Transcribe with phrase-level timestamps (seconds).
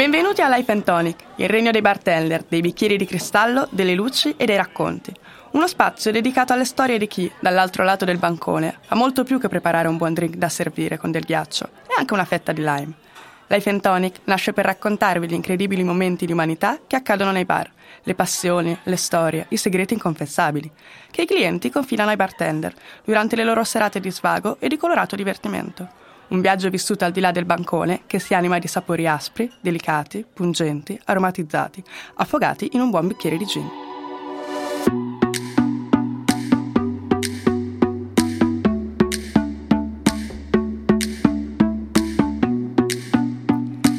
[0.00, 4.32] Benvenuti a Life and Tonic, il regno dei bartender, dei bicchieri di cristallo, delle luci
[4.38, 5.12] e dei racconti.
[5.50, 9.50] Uno spazio dedicato alle storie di chi, dall'altro lato del bancone, ha molto più che
[9.50, 12.94] preparare un buon drink da servire con del ghiaccio e anche una fetta di lime.
[13.48, 17.70] Life and Tonic nasce per raccontarvi gli incredibili momenti di umanità che accadono nei bar,
[18.02, 20.70] le passioni, le storie, i segreti inconfessabili,
[21.10, 22.72] che i clienti confidano ai bartender
[23.04, 26.08] durante le loro serate di svago e di colorato divertimento.
[26.30, 30.24] Un viaggio vissuto al di là del bancone che si anima di sapori aspri, delicati,
[30.32, 31.82] pungenti, aromatizzati,
[32.14, 33.68] affogati in un buon bicchiere di gin.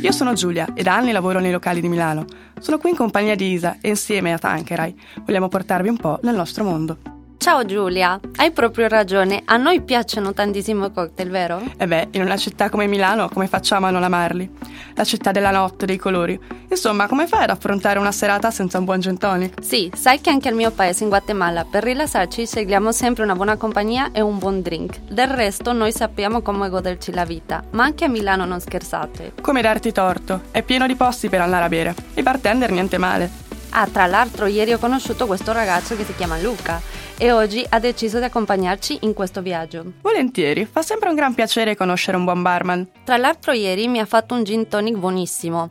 [0.01, 2.25] Io sono Giulia e da anni lavoro nei locali di Milano.
[2.61, 6.35] Sono qui in compagnia di Isa e insieme a Tankerai vogliamo portarvi un po' nel
[6.35, 7.20] nostro mondo.
[7.41, 11.59] Ciao Giulia, hai proprio ragione, a noi piacciono tantissimo i cocktail, vero?
[11.75, 14.47] E beh, in una città come Milano come facciamo a non amarli?
[14.93, 16.39] La città della notte, dei colori.
[16.69, 19.55] Insomma, come fai ad affrontare una serata senza un buon gin tonic?
[19.59, 23.57] Sì, sai che anche al mio paese in Guatemala per rilassarci scegliamo sempre una buona
[23.57, 24.99] compagnia e un buon drink.
[25.09, 29.33] Del resto noi sappiamo come goderci la vita, ma anche a Milano non scherzate.
[29.41, 31.95] Come darti torto, è pieno di posti per andare a bere.
[32.13, 33.49] I bartender niente male.
[33.71, 37.79] Ah, tra l'altro ieri ho conosciuto questo ragazzo che si chiama Luca e oggi ha
[37.79, 39.93] deciso di accompagnarci in questo viaggio.
[40.01, 42.89] Volentieri, fa sempre un gran piacere conoscere un buon barman.
[43.03, 45.69] Tra l'altro ieri mi ha fatto un gin tonic buonissimo.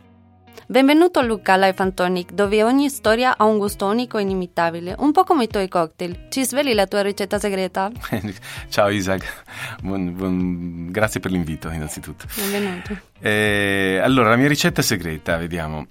[0.68, 5.10] Benvenuto Luca Life and Tonic, dove ogni storia ha un gusto unico e inimitabile, un
[5.10, 6.28] po' come i tuoi cocktail.
[6.28, 7.90] Ci sveli la tua ricetta segreta?
[8.70, 9.42] Ciao Isaac,
[9.82, 10.92] buon, buon...
[10.92, 12.26] grazie per l'invito innanzitutto.
[12.36, 12.96] Benvenuto.
[13.18, 15.84] Eh, allora, la mia ricetta segreta, vediamo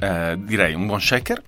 [0.00, 1.42] eh, direi un buon shaker,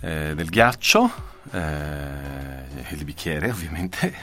[0.00, 1.10] eh, del ghiaccio,
[1.52, 4.14] eh, il bicchiere ovviamente,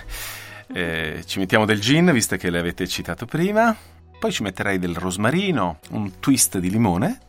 [0.74, 3.76] eh, ci mettiamo del gin, visto che l'avete citato prima,
[4.20, 7.20] poi ci metterei del rosmarino, un twist di limone,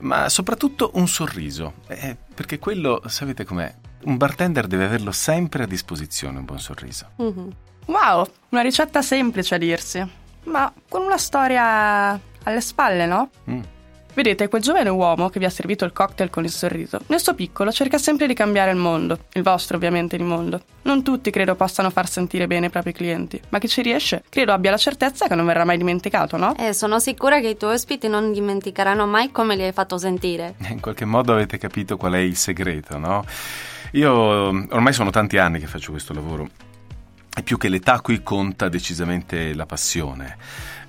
[0.00, 3.72] ma soprattutto un sorriso, eh, perché quello, sapete com'è,
[4.04, 7.10] un bartender deve averlo sempre a disposizione, un buon sorriso.
[7.20, 7.48] Mm-hmm.
[7.86, 10.02] Wow, una ricetta semplice a dirsi,
[10.44, 13.30] ma con una storia alle spalle, no?
[13.50, 13.60] Mm.
[14.14, 17.34] Vedete, quel giovane uomo che vi ha servito il cocktail con il sorriso, nel suo
[17.34, 20.62] piccolo cerca sempre di cambiare il mondo, il vostro ovviamente il mondo.
[20.82, 24.52] Non tutti credo possano far sentire bene i propri clienti, ma chi ci riesce credo
[24.52, 26.54] abbia la certezza che non verrà mai dimenticato, no?
[26.56, 30.54] Eh, sono sicura che i tuoi ospiti non dimenticheranno mai come li hai fatto sentire.
[30.68, 33.24] In qualche modo avete capito qual è il segreto, no?
[33.92, 36.48] Io ormai sono tanti anni che faccio questo lavoro
[37.36, 40.36] e più che l'età qui conta decisamente la passione.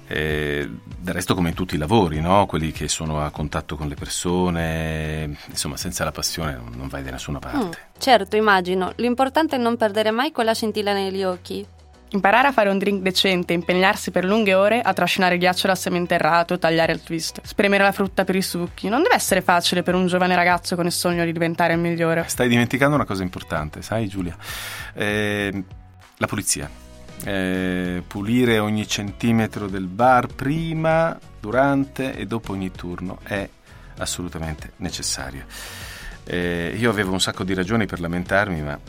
[0.08, 2.46] Eh, del resto come in tutti i lavori, no?
[2.46, 7.04] quelli che sono a contatto con le persone, insomma senza la passione non, non vai
[7.04, 7.66] da nessuna parte.
[7.66, 8.94] Mm, certo, immagino.
[8.98, 11.66] L'importante è non perdere mai quella scintilla negli occhi.
[12.10, 16.58] Imparare a fare un drink decente, impegnarsi per lunghe ore a trascinare ghiaccio dal sementerrato,
[16.58, 18.90] tagliare il twist, spremere la frutta per i succhi.
[18.90, 22.24] Non deve essere facile per un giovane ragazzo con il sogno di diventare il migliore.
[22.28, 24.38] Stai dimenticando una cosa importante, sai Giulia?
[24.94, 25.64] Eh,
[26.18, 26.70] la pulizia
[27.25, 33.47] eh, pulire ogni centimetro del bar prima, durante e dopo ogni turno è
[33.97, 35.46] assolutamente necessario.
[36.24, 38.80] Eh, io avevo un sacco di ragioni per lamentarmi, ma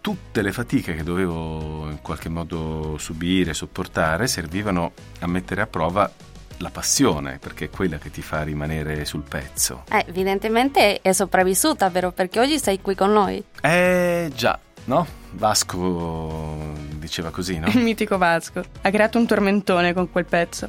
[0.00, 6.10] tutte le fatiche che dovevo in qualche modo subire, sopportare, servivano a mettere a prova
[6.58, 9.84] la passione, perché è quella che ti fa rimanere sul pezzo.
[9.90, 12.12] Eh, evidentemente è sopravvissuta, vero?
[12.12, 13.42] Perché oggi sei qui con noi.
[13.60, 15.06] Eh già, no?
[15.32, 16.72] Vasco
[17.04, 17.66] diceva così, no?
[17.72, 18.62] Il mitico Vasco.
[18.82, 20.68] Ha creato un tormentone con quel pezzo.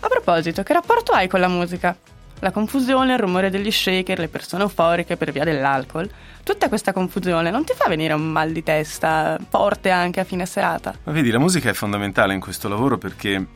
[0.00, 1.96] A proposito, che rapporto hai con la musica?
[2.40, 6.10] La confusione, il rumore degli shaker, le persone euforiche per via dell'alcol.
[6.42, 10.44] Tutta questa confusione non ti fa venire un mal di testa forte anche a fine
[10.44, 10.94] serata?
[11.04, 13.46] Ma vedi, la musica è fondamentale in questo lavoro perché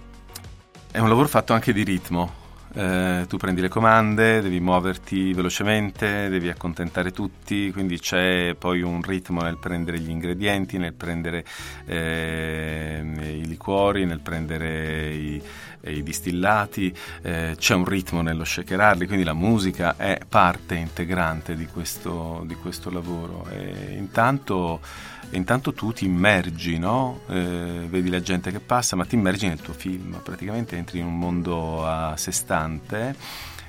[0.90, 2.39] è un lavoro fatto anche di ritmo
[2.72, 9.02] eh, tu prendi le comande, devi muoverti velocemente, devi accontentare tutti, quindi c'è poi un
[9.02, 11.44] ritmo nel prendere gli ingredienti, nel prendere
[11.86, 15.42] eh, i liquori, nel prendere i,
[15.84, 21.66] i distillati, eh, c'è un ritmo nello shakerarli, quindi la musica è parte integrante di
[21.66, 23.46] questo, di questo lavoro.
[23.50, 24.80] E intanto
[25.30, 27.20] e intanto tu ti immergi, no?
[27.28, 31.06] eh, vedi la gente che passa, ma ti immergi nel tuo film, praticamente entri in
[31.06, 33.16] un mondo a sé stante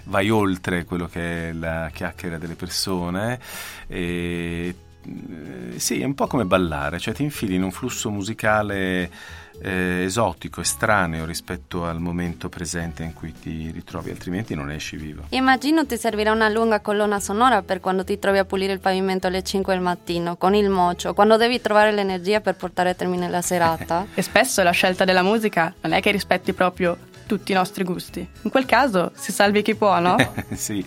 [0.06, 3.40] vai oltre quello che è la chiacchiera delle persone
[3.88, 4.61] e
[5.82, 9.10] sì, è un po' come ballare, cioè ti infili in un flusso musicale
[9.62, 15.24] eh, esotico, estraneo rispetto al momento presente in cui ti ritrovi, altrimenti non esci vivo.
[15.30, 19.26] Immagino ti servirà una lunga colonna sonora per quando ti trovi a pulire il pavimento
[19.26, 23.28] alle 5 del mattino, con il mocio, quando devi trovare l'energia per portare a termine
[23.28, 24.06] la serata.
[24.14, 26.96] e spesso la scelta della musica non è che rispetti proprio
[27.26, 28.28] tutti i nostri gusti.
[28.42, 30.16] In quel caso si salvi chi può, no?
[30.54, 30.86] sì,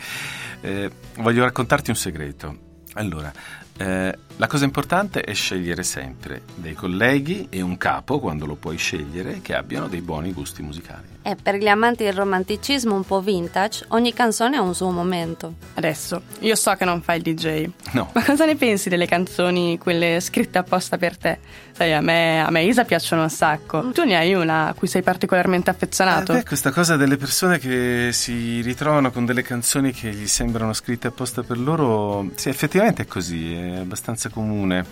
[0.61, 2.59] eh, voglio raccontarti un segreto.
[2.95, 3.33] Allora,
[3.77, 8.77] eh, la cosa importante è scegliere sempre dei colleghi e un capo, quando lo puoi
[8.77, 11.14] scegliere, che abbiano dei buoni gusti musicali.
[11.27, 15.55] E per gli amanti del romanticismo un po' vintage, ogni canzone ha un suo momento.
[15.73, 17.67] Adesso, io so che non fai il DJ.
[17.93, 18.11] No.
[18.13, 21.39] Ma cosa ne pensi delle canzoni, quelle scritte apposta per te?
[21.73, 23.91] Sai, a me, a me Isa piacciono un sacco.
[23.93, 26.33] Tu ne hai una a cui sei particolarmente affezionato?
[26.33, 30.75] Eh beh, questa cosa delle persone che si ritrovano con delle canzoni che gli sembrano
[30.75, 34.85] scritte apposta per loro, sì, effettivamente è così, è abbastanza comune.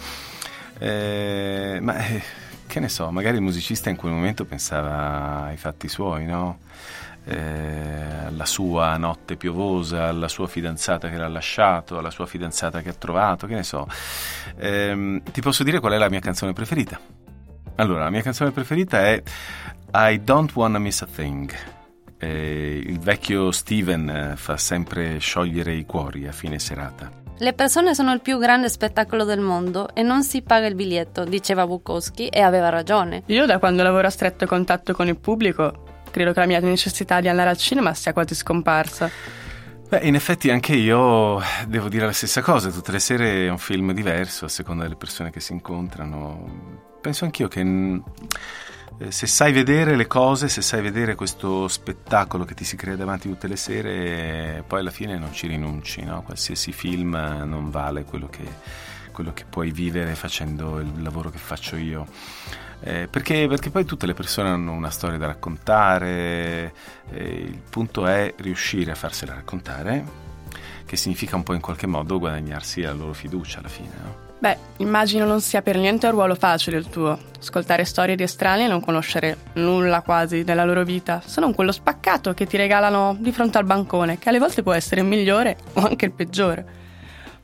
[0.79, 1.97] Eh, ma...
[1.99, 2.23] Eh,
[2.73, 6.61] che ne so, magari il musicista in quel momento pensava ai fatti suoi, no?
[7.25, 12.89] Eh, alla sua notte piovosa, alla sua fidanzata che l'ha lasciato, alla sua fidanzata che
[12.89, 13.87] ha trovato, che ne so.
[14.57, 16.99] Eh, ti posso dire qual è la mia canzone preferita?
[17.75, 19.23] Allora, la mia canzone preferita è
[19.93, 21.55] I Don't Wanna Miss a Thing.
[22.17, 27.22] Eh, il vecchio Steven eh, fa sempre sciogliere i cuori a fine serata.
[27.43, 31.25] Le persone sono il più grande spettacolo del mondo e non si paga il biglietto,
[31.25, 33.25] diceva Bukowski e aveva ragione.
[33.27, 37.21] Io da quando lavoro a stretto contatto con il pubblico, credo che la mia necessità
[37.21, 39.11] di andare al cinema sia quasi scomparsa.
[39.89, 43.59] Beh, in effetti anche io devo dire la stessa cosa, tutte le sere è un
[43.59, 46.79] film diverso a seconda delle persone che si incontrano.
[47.01, 47.61] Penso anch'io che
[49.11, 53.29] se sai vedere le cose, se sai vedere questo spettacolo che ti si crea davanti
[53.29, 56.23] tutte le sere, poi alla fine non ci rinunci, no?
[56.23, 57.15] qualsiasi film
[57.45, 58.45] non vale quello che,
[59.13, 62.07] quello che puoi vivere facendo il lavoro che faccio io.
[62.81, 66.75] Eh, perché, perché, poi tutte le persone hanno una storia da raccontare,
[67.11, 70.05] eh, il punto è riuscire a farsela raccontare,
[70.85, 73.95] che significa un po' in qualche modo guadagnarsi la loro fiducia alla fine.
[74.03, 74.32] No?
[74.43, 77.17] Beh, immagino non sia per niente un ruolo facile il tuo.
[77.39, 81.71] Ascoltare storie di estranei e non conoscere nulla quasi della loro vita, se non quello
[81.71, 85.59] spaccato che ti regalano di fronte al bancone, che alle volte può essere il migliore
[85.75, 86.67] o anche il peggiore.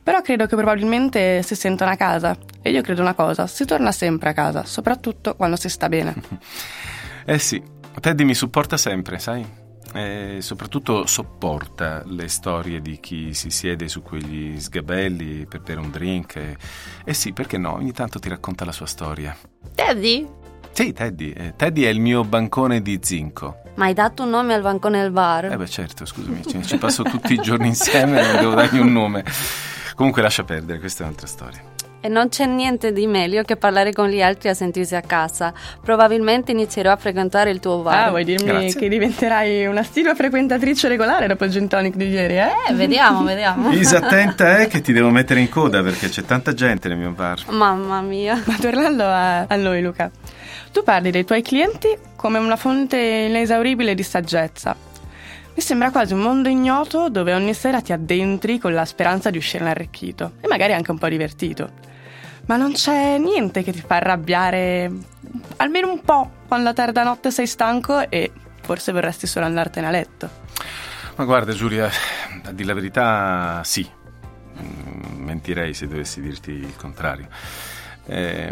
[0.03, 2.35] Però credo che probabilmente si sentono a casa.
[2.61, 6.15] E io credo una cosa, si torna sempre a casa, soprattutto quando si sta bene.
[7.23, 7.63] eh sì,
[7.97, 9.58] Teddy mi supporta sempre, sai?
[9.93, 15.89] E soprattutto sopporta le storie di chi si siede su quegli sgabelli per bere un
[15.89, 16.35] drink.
[16.35, 16.57] E,
[17.03, 19.35] e sì, perché no, ogni tanto ti racconta la sua storia.
[19.75, 20.27] Teddy?
[20.71, 21.31] Sì, Teddy.
[21.31, 23.61] Eh, Teddy è il mio bancone di zinco.
[23.75, 25.45] Ma hai dato un nome al bancone del bar?
[25.45, 28.79] Eh beh certo, scusami, ci, ci passo tutti i giorni insieme e non devo dargli
[28.79, 29.23] un nome.
[29.95, 31.61] Comunque lascia perdere, questa è un'altra storia.
[32.01, 35.53] E non c'è niente di meglio che parlare con gli altri a sentirsi a casa.
[35.83, 38.07] Probabilmente inizierò a frequentare il tuo bar.
[38.07, 38.79] Ah, vuoi dirmi Grazie.
[38.79, 42.51] che diventerai una stilua frequentatrice regolare dopo il gin tonic di ieri, eh?
[42.69, 43.71] Eh, vediamo, vediamo.
[43.71, 47.11] Isa, attenta, eh, che ti devo mettere in coda perché c'è tanta gente nel mio
[47.11, 47.43] bar.
[47.49, 48.41] Mamma mia.
[48.45, 50.09] Ma tornando a, a noi, Luca.
[50.71, 54.73] Tu parli dei tuoi clienti come una fonte inesauribile di saggezza.
[55.53, 59.37] Mi sembra quasi un mondo ignoto dove ogni sera ti addentri con la speranza di
[59.37, 61.87] uscirne arricchito e magari anche un po' divertito.
[62.49, 64.91] Ma non c'è niente che ti fa arrabbiare
[65.57, 68.31] almeno un po' quando a tarda notte sei stanco e
[68.63, 70.29] forse vorresti solo andartene a letto.
[71.15, 71.87] Ma guarda Giulia,
[72.43, 77.27] a dire la verità sì, mm, mentirei se dovessi dirti il contrario.
[78.07, 78.51] Eh,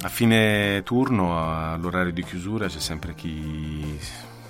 [0.00, 3.98] a fine turno, all'orario di chiusura, c'è sempre chi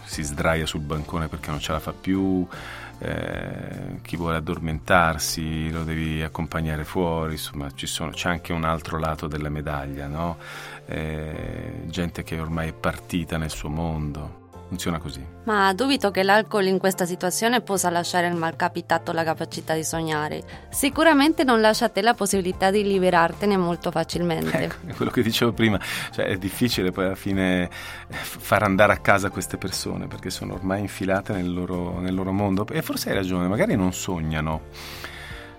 [0.05, 2.47] si sdraia sul bancone perché non ce la fa più,
[2.99, 9.27] eh, chi vuole addormentarsi lo devi accompagnare fuori, insomma sono, c'è anche un altro lato
[9.27, 10.37] della medaglia, no?
[10.87, 14.47] eh, gente che ormai è partita nel suo mondo.
[14.69, 15.25] Funziona così.
[15.45, 20.43] Ma dubito che l'alcol in questa situazione possa lasciare al malcapitato la capacità di sognare.
[20.69, 24.65] Sicuramente non lascia a te la possibilità di liberartene molto facilmente.
[24.65, 28.99] Ecco, è quello che dicevo prima, cioè è difficile poi alla fine far andare a
[28.99, 33.15] casa queste persone perché sono ormai infilate nel loro, nel loro mondo e forse hai
[33.15, 34.61] ragione, magari non sognano.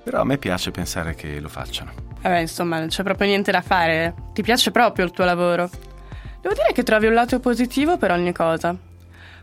[0.04, 1.92] Però a me piace pensare che lo facciano.
[2.22, 4.14] Vabbè, insomma, non c'è proprio niente da fare.
[4.34, 5.70] Ti piace proprio il tuo lavoro.
[6.42, 8.76] Devo dire che trovi un lato positivo per ogni cosa.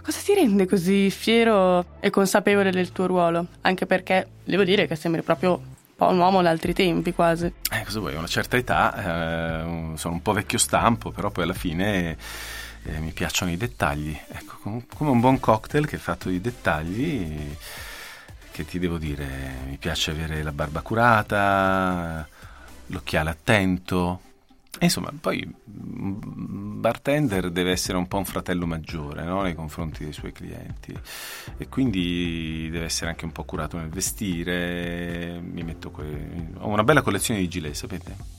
[0.06, 3.48] Cosa ti rende così fiero e consapevole del tuo ruolo?
[3.62, 7.46] Anche perché devo dire che sembri proprio un po' un uomo d'altri tempi quasi.
[7.46, 8.14] Eh, cosa vuoi?
[8.14, 12.16] Una certa età, eh, sono un po' vecchio stampo, però poi alla fine
[12.84, 14.16] eh, mi piacciono i dettagli.
[14.28, 17.56] Ecco, come un buon cocktail che è fatto di dettagli,
[18.52, 19.26] che ti devo dire,
[19.66, 22.28] mi piace avere la barba curata,
[22.86, 24.20] l'occhiale attento,
[24.80, 29.42] insomma, poi un bartender deve essere un po' un fratello maggiore no?
[29.42, 30.94] nei confronti dei suoi clienti
[31.56, 35.42] e quindi deve essere anche un po' curato nel vestire.
[35.92, 36.48] Que...
[36.58, 38.36] Ho una bella collezione di gilet, sapete?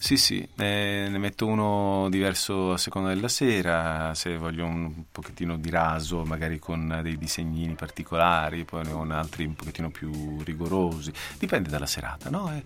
[0.00, 5.58] Sì, sì, eh, ne metto uno diverso a seconda della sera, se voglio un pochettino
[5.58, 11.12] di raso, magari con dei disegnini particolari, poi ne ho altri un pochettino più rigorosi,
[11.36, 12.50] dipende dalla serata, no?
[12.52, 12.62] E,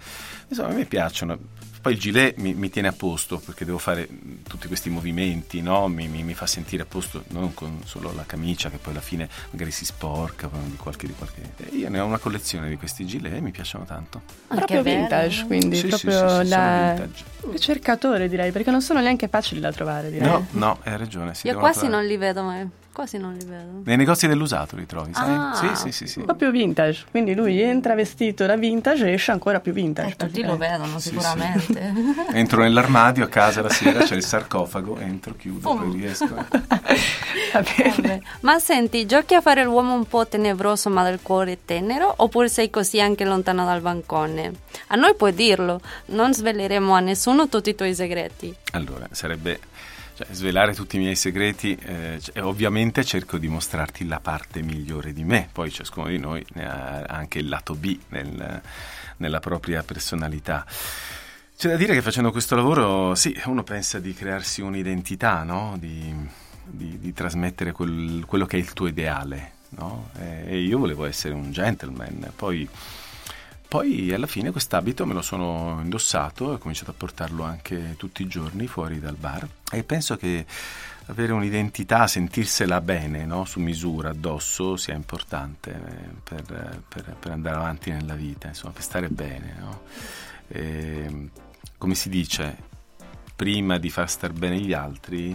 [0.48, 1.38] insomma, a me piacciono.
[1.82, 4.08] Poi il gilet mi, mi, tiene a posto perché devo fare
[4.48, 5.88] tutti questi movimenti, no?
[5.88, 9.02] mi, mi, mi, fa sentire a posto non con solo la camicia che poi alla
[9.02, 11.42] fine magari si sporca di qualche, di qualche...
[11.72, 14.22] Io ne ho una collezione di questi gilet e mi piacciono tanto.
[14.46, 17.08] Ah, proprio vintage, quindi sì, proprio sì, sì, la...
[17.50, 20.28] ricercatore direi, perché non sono neanche facili da trovare direi.
[20.28, 21.32] No, no, hai ragione.
[21.42, 22.00] Io quasi trovare.
[22.00, 22.68] non li vedo mai.
[22.92, 23.80] Quasi non li vedo.
[23.84, 25.34] Nei negozi dell'usato li trovi, sai?
[25.34, 26.20] Ah, sì, sì, sì, sì.
[26.20, 27.06] Proprio vintage.
[27.10, 30.10] Quindi lui entra vestito da vintage e esce ancora più vintage.
[30.10, 31.92] Eh, tutti lo vedono sicuramente.
[31.94, 32.14] Sì, sì.
[32.36, 35.76] entro nell'armadio a casa la sera, c'è il sarcofago, entro, chiudo, oh.
[35.76, 36.34] poi riesco.
[38.40, 42.68] ma senti, giochi a fare l'uomo un po' tenebroso ma del cuore tenero oppure sei
[42.68, 44.52] così anche lontano dal bancone?
[44.88, 48.54] A noi puoi dirlo, non sveleremo a nessuno tutti i tuoi segreti.
[48.72, 49.60] Allora, sarebbe
[50.14, 55.12] cioè, svelare tutti i miei segreti, eh, cioè, ovviamente cerco di mostrarti la parte migliore
[55.12, 58.60] di me, poi ciascuno di noi ha anche il lato B nel,
[59.16, 60.66] nella propria personalità.
[61.56, 65.76] C'è da dire che facendo questo lavoro, sì, uno pensa di crearsi un'identità, no?
[65.78, 66.12] di,
[66.64, 69.52] di, di, trasmettere quel, quello che è il tuo ideale.
[69.70, 70.10] No?
[70.18, 72.68] E io volevo essere un gentleman, poi
[73.72, 78.20] poi alla fine quest'abito me lo sono indossato e ho cominciato a portarlo anche tutti
[78.20, 80.44] i giorni fuori dal bar e penso che
[81.06, 83.46] avere un'identità, sentirsela bene, no?
[83.46, 85.72] su misura, addosso, sia importante
[86.22, 89.56] per, per, per, andare avanti nella vita, insomma, per stare bene.
[89.58, 89.82] No?
[90.48, 91.30] E,
[91.78, 92.54] come si dice,
[93.34, 95.34] prima di far star bene gli altri,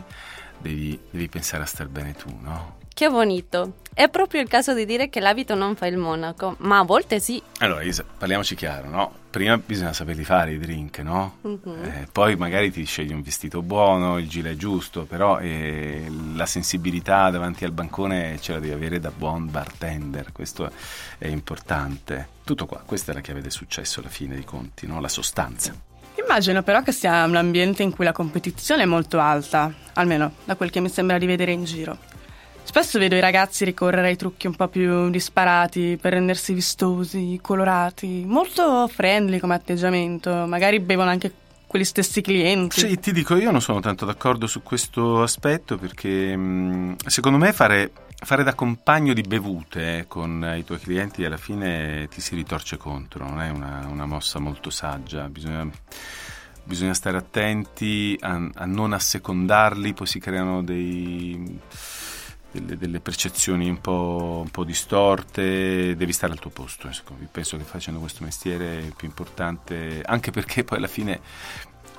[0.60, 2.77] devi, devi pensare a star bene tu, no?
[2.98, 3.74] Che bonito.
[3.94, 7.20] È proprio il caso di dire che l'abito non fa il monaco, ma a volte
[7.20, 7.39] sì.
[7.60, 9.12] Allora, Isa, parliamoci chiaro, no?
[9.30, 11.38] Prima bisogna saperli fare i drink, no?
[11.42, 11.77] Uh-huh.
[11.84, 17.30] Eh, poi magari ti scegli un vestito buono, il gilet giusto, però eh, la sensibilità
[17.30, 20.72] davanti al bancone ce la devi avere da buon bartender, questo
[21.20, 22.30] è importante.
[22.44, 25.00] Tutto qua, questa è la chiave del successo alla fine dei conti, no?
[25.00, 25.72] La sostanza.
[26.16, 30.56] Immagino però che sia un ambiente in cui la competizione è molto alta, almeno da
[30.56, 32.16] quel che mi sembra di vedere in giro.
[32.67, 38.25] Spesso vedo i ragazzi ricorrere ai trucchi un po' più disparati per rendersi vistosi, colorati,
[38.27, 41.31] molto friendly come atteggiamento, magari bevono anche
[41.65, 42.81] quegli stessi clienti.
[42.81, 46.38] Sì, ti dico, io non sono tanto d'accordo su questo aspetto perché
[47.05, 52.09] secondo me fare, fare, da compagno di bevute eh, con i tuoi clienti alla fine
[52.09, 55.67] ti si ritorce contro, non è una, una mossa molto saggia, bisogna
[56.67, 61.59] bisogna stare attenti a, a, non assecondarli, poi si creano dei,
[62.59, 66.89] delle, delle percezioni un po', un po', distorte, devi stare al tuo posto.
[67.31, 71.19] Penso che facendo questo mestiere è più importante, anche perché poi alla fine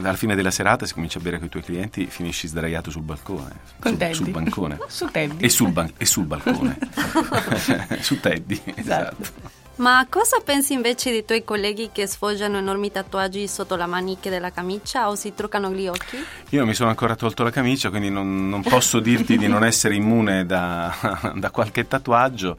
[0.00, 3.02] alla fine della serata si comincia a bere con i tuoi clienti finisci sdraiato sul
[3.02, 6.78] balcone sul, sul, bancone sul teddy e sul, ban- e sul balcone
[8.00, 9.22] su teddy esatto.
[9.22, 9.57] esatto.
[9.78, 14.50] Ma cosa pensi invece dei tuoi colleghi che sfoggiano enormi tatuaggi sotto la manica della
[14.50, 16.18] camicia o si truccano gli occhi?
[16.50, 19.94] Io mi sono ancora tolto la camicia, quindi non, non posso dirti di non essere
[19.94, 22.56] immune da, da qualche tatuaggio.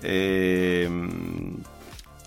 [0.00, 1.62] E, ehm,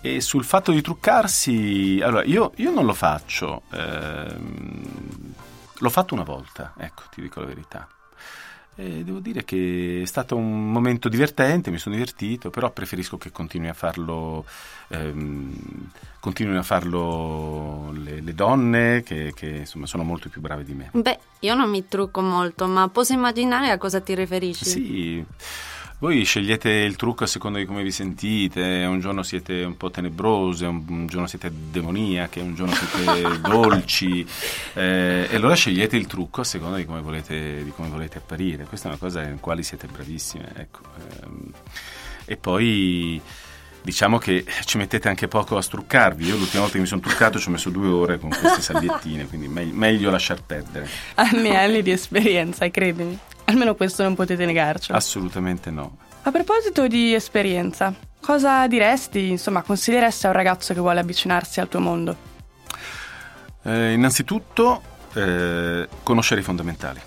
[0.00, 5.34] e, sul fatto di truccarsi, allora io, io non lo faccio, ehm,
[5.78, 7.88] l'ho fatto una volta, ecco, ti dico la verità.
[8.76, 13.30] E devo dire che è stato un momento divertente, mi sono divertito, però preferisco che
[13.30, 14.44] continui a farlo,
[14.88, 20.74] ehm, continuino a farlo le, le donne che, che, insomma sono molto più brave di
[20.74, 20.90] me.
[20.92, 24.64] Beh, io non mi trucco molto, ma posso immaginare a cosa ti riferisci?
[24.64, 25.24] Sì.
[25.98, 29.90] Voi scegliete il trucco a seconda di come vi sentite, un giorno siete un po'
[29.90, 34.26] tenebrose, un, giorno siete demoniache, un giorno siete dolci,
[34.74, 38.64] eh, e allora scegliete il trucco a seconda di come volete, di come volete apparire.
[38.64, 40.52] Questa è una cosa in quale siete bravissime.
[40.56, 40.80] Ecco.
[41.22, 41.52] Ehm,
[42.26, 43.20] e poi
[43.82, 46.26] diciamo che ci mettete anche poco a struccarvi.
[46.26, 49.26] Io l'ultima volta che mi sono truccato ci ho messo due ore con queste salviettine,
[49.26, 50.88] quindi meglio, meglio lasciar perdere.
[51.14, 53.18] Anni e anni di esperienza, credimi.
[53.44, 54.96] Almeno questo non potete negarcelo.
[54.96, 55.98] Assolutamente no.
[56.22, 61.68] A proposito di esperienza, cosa diresti, insomma, consiglieresti a un ragazzo che vuole avvicinarsi al
[61.68, 62.16] tuo mondo?
[63.62, 64.80] Eh, innanzitutto,
[65.14, 67.00] eh, conoscere i fondamentali.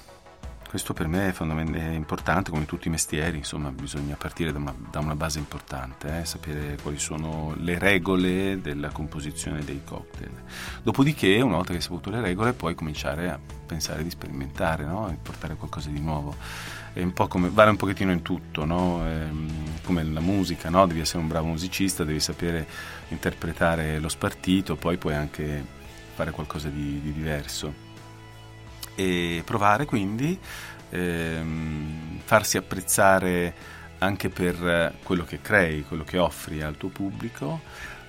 [0.68, 4.76] Questo per me è, è, importante, come tutti i mestieri, insomma, bisogna partire da una,
[4.92, 10.30] da una base importante, eh, sapere quali sono le regole della composizione dei cocktail.
[10.84, 15.10] Dopodiché, una volta che hai saputo le regole, puoi cominciare a pensare di sperimentare, no?
[15.10, 16.36] e portare qualcosa di nuovo.
[16.96, 19.08] Un come, vale un pochettino in tutto, no?
[19.08, 20.86] ehm, come la musica, no?
[20.86, 22.68] devi essere un bravo musicista, devi sapere
[23.08, 25.64] interpretare lo spartito, poi puoi anche
[26.14, 27.87] fare qualcosa di, di diverso.
[28.98, 30.38] E provare quindi,
[30.90, 33.54] ehm, farsi apprezzare
[34.00, 37.62] anche per quello che crei, quello che offri al tuo pubblico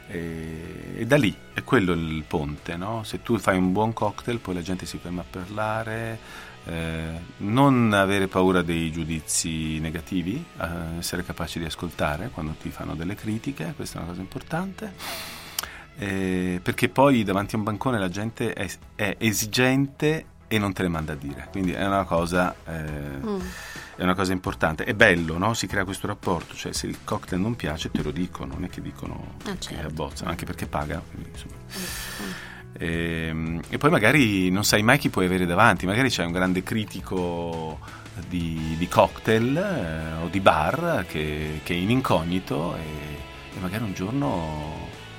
[0.08, 3.02] e, e, da lì è quello il ponte, no?
[3.04, 6.18] se tu fai un buon cocktail poi la gente si ferma a parlare,
[6.64, 12.94] eh, non avere paura dei giudizi negativi, eh, essere capaci di ascoltare quando ti fanno
[12.94, 14.94] delle critiche, questa è una cosa importante,
[15.98, 20.82] eh, perché poi davanti a un bancone la gente è, è, esigente e non te
[20.82, 22.54] le manda a dire, quindi è una cosa...
[22.66, 23.40] Eh, mm
[23.98, 24.84] è una cosa importante.
[24.84, 25.54] È bello, no?
[25.54, 28.68] Si crea questo rapporto, cioè se il cocktail non piace te lo dicono, non è
[28.68, 29.74] che dicono ah, certo.
[29.74, 31.02] che abbozzano, anche perché paga.
[31.04, 32.30] Quindi, mm.
[32.74, 36.30] e, ehm, e, poi magari non sai mai chi puoi avere davanti, magari c'è un
[36.30, 37.80] grande critico
[38.28, 43.82] di, di cocktail eh, o di bar che, che, è in incognito e, e, magari
[43.82, 44.77] un giorno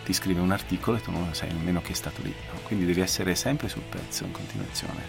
[0.10, 2.34] ti scrive un articolo e tu non sai nemmeno che è stato lì.
[2.52, 2.62] No?
[2.64, 5.04] Quindi devi essere sempre sul pezzo in continuazione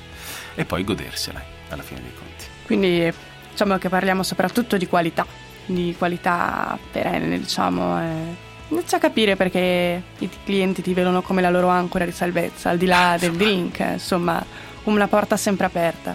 [0.55, 2.45] e poi godersela alla fine dei conti.
[2.67, 3.11] Quindi
[3.51, 5.25] diciamo che parliamo soprattutto di qualità,
[5.65, 7.99] di qualità perenne, diciamo.
[7.99, 8.49] Eh.
[8.69, 12.77] Inizia a capire perché i clienti ti vedono come la loro ancora di salvezza, al
[12.77, 14.45] di là del drink, insomma,
[14.85, 16.15] una porta sempre aperta.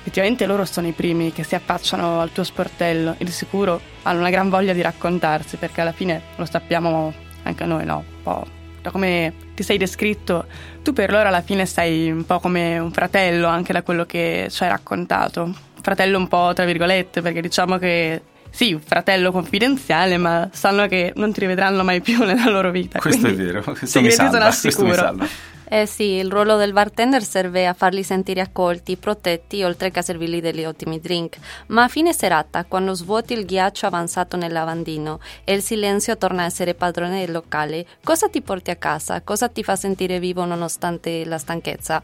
[0.00, 4.18] Effettivamente loro sono i primi che si affacciano al tuo sportello e di sicuro hanno
[4.18, 8.09] una gran voglia di raccontarsi, perché alla fine lo sappiamo anche noi, no?
[8.22, 8.46] Un po'
[8.82, 10.46] da come ti sei descritto,
[10.82, 14.48] tu per loro alla fine sei un po' come un fratello anche da quello che
[14.50, 20.16] ci hai raccontato fratello un po' tra virgolette, perché diciamo che sì, un fratello confidenziale,
[20.16, 22.98] ma sanno che non ti rivedranno mai più nella loro vita.
[22.98, 25.26] Questo è vero, questo mi salva, questo mi salva.
[25.72, 30.02] Eh sì, il ruolo del bartender serve a farli sentire accolti, protetti, oltre che a
[30.02, 31.38] servirli degli ottimi drink.
[31.68, 36.42] Ma a fine serata, quando svuoti il ghiaccio avanzato nel lavandino e il silenzio torna
[36.42, 39.20] a essere padrone del locale, cosa ti porti a casa?
[39.22, 42.02] Cosa ti fa sentire vivo nonostante la stanchezza?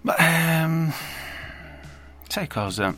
[0.00, 0.92] Beh, ehm
[2.30, 2.94] Sai cosa?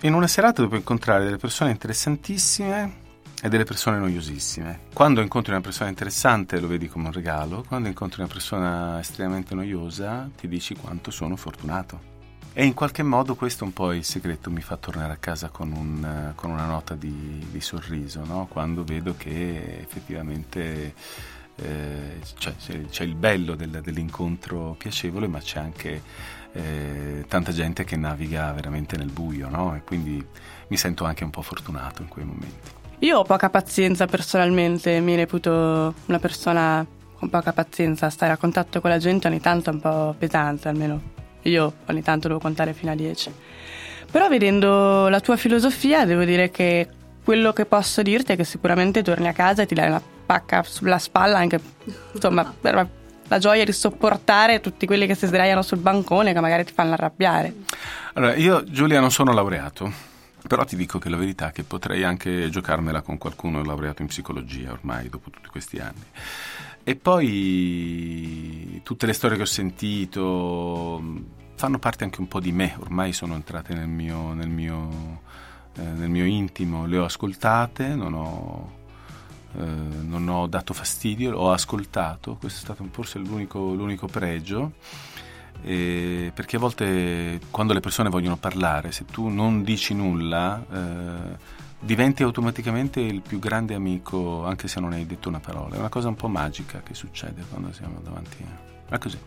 [0.00, 3.01] In una serata puoi incontrare delle persone interessantissime
[3.44, 4.82] e delle persone noiosissime.
[4.94, 9.52] Quando incontri una persona interessante lo vedi come un regalo, quando incontri una persona estremamente
[9.56, 12.10] noiosa ti dici quanto sono fortunato.
[12.52, 15.48] E in qualche modo questo è un po' il segreto, mi fa tornare a casa
[15.48, 18.46] con, un, con una nota di, di sorriso, no?
[18.48, 20.94] quando vedo che effettivamente
[21.56, 22.54] eh, c'è,
[22.88, 26.02] c'è, il bello del, dell'incontro piacevole, ma c'è anche
[26.52, 29.74] eh, tanta gente che naviga veramente nel buio, no?
[29.74, 30.24] E quindi
[30.68, 32.80] mi sento anche un po' fortunato in quei momenti.
[33.02, 36.86] Io ho poca pazienza personalmente, mi reputo una persona
[37.18, 40.68] con poca pazienza, stare a contatto con la gente ogni tanto è un po' pesante,
[40.68, 41.00] almeno
[41.42, 43.34] io ogni tanto devo contare fino a 10.
[44.08, 46.86] Però vedendo la tua filosofia devo dire che
[47.24, 50.62] quello che posso dirti è che sicuramente torni a casa e ti dai una pacca
[50.62, 51.60] sulla spalla anche
[52.12, 52.88] insomma per
[53.26, 56.92] la gioia di sopportare tutti quelli che si sdraiano sul bancone che magari ti fanno
[56.92, 57.52] arrabbiare.
[58.12, 60.10] Allora, io Giulia non sono laureato,
[60.52, 64.08] però ti dico che la verità è che potrei anche giocarmela con qualcuno laureato in
[64.08, 66.02] psicologia ormai dopo tutti questi anni.
[66.84, 71.02] E poi tutte le storie che ho sentito
[71.54, 75.22] fanno parte anche un po' di me, ormai sono entrate nel mio, nel mio,
[75.74, 78.72] eh, nel mio intimo, le ho ascoltate, non ho
[79.56, 84.72] eh, non ho dato fastidio, ho ascoltato, questo è stato forse l'unico, l'unico pregio,
[85.62, 91.60] eh, perché a volte quando le persone vogliono parlare, se tu non dici nulla, eh,
[91.78, 95.76] diventi automaticamente il più grande amico anche se non hai detto una parola.
[95.76, 98.36] È una cosa un po' magica che succede quando siamo davanti
[98.88, 98.94] a...
[98.94, 99.18] È così.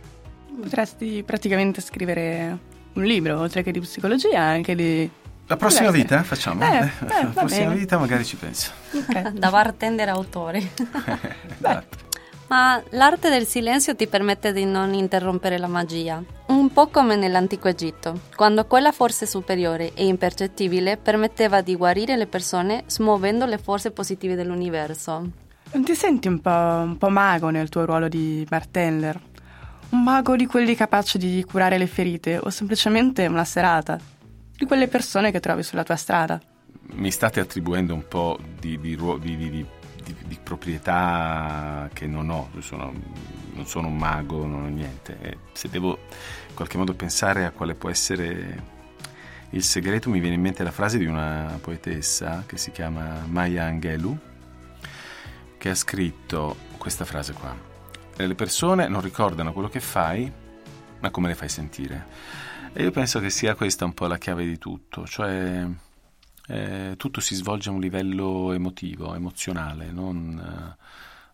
[0.60, 2.58] Potresti praticamente scrivere
[2.94, 5.10] un libro, oltre che di psicologia, anche di
[5.48, 6.60] la prossima vita facciamo?
[6.62, 6.90] Eh, eh,
[7.22, 7.74] la prossima bene.
[7.76, 8.72] vita magari ci penso.
[8.92, 9.32] Okay.
[9.32, 10.58] da bartender autore.
[11.56, 12.05] esatto.
[12.48, 17.68] Ma l'arte del silenzio ti permette di non interrompere la magia, un po' come nell'antico
[17.68, 23.90] Egitto, quando quella forza superiore e impercettibile permetteva di guarire le persone smuovendo le forze
[23.90, 25.30] positive dell'universo.
[25.72, 29.20] Non ti senti un po', un po' mago nel tuo ruolo di bartender?
[29.88, 34.14] Un mago di quelli capaci di curare le ferite o semplicemente una serata?
[34.56, 36.40] di quelle persone che trovi sulla tua strada.
[36.92, 39.66] Mi state attribuendo un po' di, di, di, di
[40.42, 42.92] proprietà che non ho, sono,
[43.52, 45.18] non sono un mago, non ho niente.
[45.20, 45.98] E se devo
[46.48, 48.74] in qualche modo pensare a quale può essere
[49.50, 53.64] il segreto, mi viene in mente la frase di una poetessa che si chiama Maya
[53.64, 54.18] Angelou,
[55.58, 57.54] che ha scritto questa frase qua.
[58.16, 60.30] Le persone non ricordano quello che fai,
[61.00, 62.06] ma come le fai sentire.
[62.72, 65.66] E io penso che sia questa un po' la chiave di tutto, cioè
[66.48, 70.84] eh, tutto si svolge a un livello emotivo, emozionale, non, eh,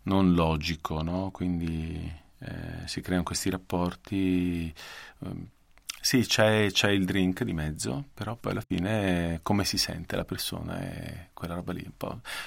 [0.05, 1.31] non logico, no?
[1.31, 4.75] quindi eh, si creano questi rapporti.
[6.05, 10.25] Sì, c'è, c'è, il drink di mezzo, però poi alla fine come si sente la
[10.25, 11.88] persona è quella roba lì.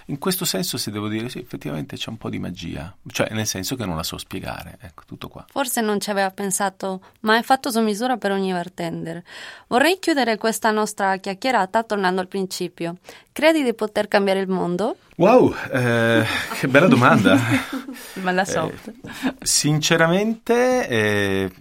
[0.07, 3.47] In questo senso, se devo dire, sì, effettivamente c'è un po' di magia, cioè nel
[3.47, 5.45] senso che non la so spiegare, ecco, tutto qua.
[5.47, 9.23] Forse non ci aveva pensato, ma è fatto su misura per ogni bartender.
[9.67, 12.97] Vorrei chiudere questa nostra chiacchierata tornando al principio.
[13.31, 14.97] Credi di poter cambiare il mondo?
[15.15, 16.25] Wow, eh,
[16.59, 17.39] che bella domanda.
[18.11, 18.89] Domanda soft.
[18.89, 21.51] Eh, sinceramente, eh,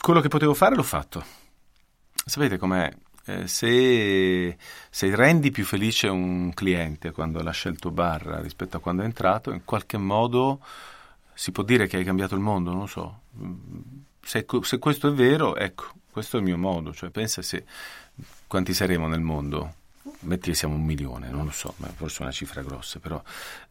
[0.00, 1.38] quello che potevo fare l'ho fatto
[2.24, 2.90] sapete com'è?
[3.26, 4.56] Eh, se,
[4.88, 9.04] se, rendi più felice un cliente quando lascia il tuo bar rispetto a quando è
[9.04, 10.60] entrato, in qualche modo
[11.34, 13.20] si può dire che hai cambiato il mondo, non so.
[14.22, 17.64] Se, se questo è vero, ecco, questo è il mio modo, cioè pensa se
[18.46, 19.74] quanti saremo nel mondo
[20.20, 23.22] metti che siamo un milione, non lo so, forse una cifra grossa, però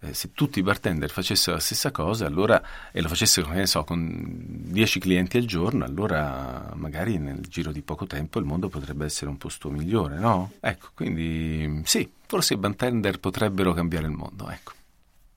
[0.01, 4.07] eh, se tutti i bartender facessero la stessa cosa allora, e lo facessero so, con
[4.45, 9.29] 10 clienti al giorno, allora magari nel giro di poco tempo il mondo potrebbe essere
[9.29, 10.51] un posto migliore, no?
[10.59, 14.73] Ecco, quindi sì, forse i bartender potrebbero cambiare il mondo, ecco.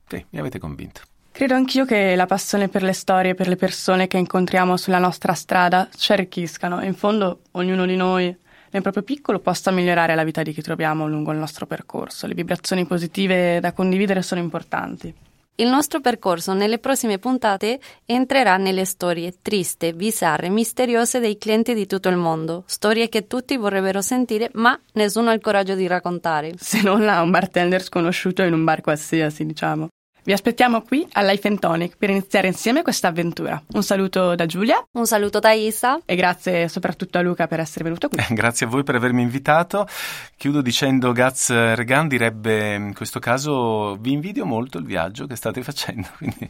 [0.08, 1.00] Sì, mi avete convinto.
[1.32, 5.32] Credo anch'io che la passione per le storie, per le persone che incontriamo sulla nostra
[5.32, 6.82] strada ci arricchiscano.
[6.82, 8.36] In fondo ognuno di noi
[8.72, 12.26] nel proprio piccolo possa migliorare la vita di chi troviamo lungo il nostro percorso.
[12.26, 15.14] Le vibrazioni positive da condividere sono importanti.
[15.56, 21.86] Il nostro percorso nelle prossime puntate entrerà nelle storie triste, bizzarre, misteriose dei clienti di
[21.86, 26.54] tutto il mondo, storie che tutti vorrebbero sentire ma nessuno ha il coraggio di raccontare.
[26.56, 29.88] Se non a un bartender sconosciuto in un bar qualsiasi, diciamo.
[30.24, 33.60] Vi aspettiamo qui a Life and Tonic per iniziare insieme questa avventura.
[33.72, 34.80] Un saluto da Giulia.
[34.92, 36.00] Un saluto da Isa.
[36.04, 38.22] E grazie soprattutto a Luca per essere venuto qui.
[38.30, 39.88] grazie a voi per avermi invitato.
[40.36, 45.62] Chiudo dicendo Gaz Regan direbbe in questo caso vi invidio molto il viaggio che state
[45.64, 46.48] facendo, quindi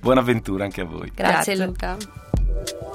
[0.00, 1.12] buona avventura anche a voi.
[1.14, 1.66] Grazie, grazie.
[1.66, 2.93] Luca.